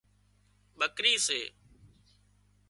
ٻڪرِي 0.79 1.13
سي 1.25 1.39